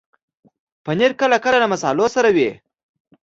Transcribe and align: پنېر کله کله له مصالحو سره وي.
پنېر 0.85 1.11
کله 1.21 1.37
کله 1.43 1.57
له 1.63 1.67
مصالحو 1.73 2.07
سره 2.15 2.29
وي. 2.35 2.49